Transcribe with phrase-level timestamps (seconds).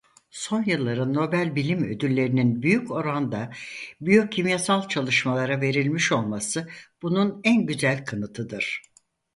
[0.31, 3.51] Son yılların Nobel bilim ödüllerinin büyük oranda
[4.01, 6.69] biyokimyasal çalışmalara verilmiş olması
[7.01, 8.81] bunun en güzel kanıtıdır.